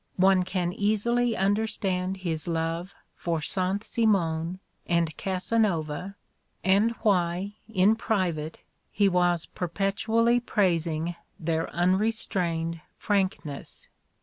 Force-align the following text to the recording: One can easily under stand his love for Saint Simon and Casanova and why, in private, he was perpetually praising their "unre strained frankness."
One 0.17 0.41
can 0.41 0.73
easily 0.73 1.37
under 1.37 1.67
stand 1.67 2.17
his 2.25 2.47
love 2.47 2.95
for 3.15 3.39
Saint 3.39 3.83
Simon 3.83 4.59
and 4.87 5.15
Casanova 5.15 6.15
and 6.63 6.89
why, 7.03 7.57
in 7.69 7.95
private, 7.95 8.61
he 8.89 9.07
was 9.07 9.45
perpetually 9.45 10.39
praising 10.39 11.15
their 11.39 11.67
"unre 11.67 12.11
strained 12.11 12.81
frankness." 12.97 13.89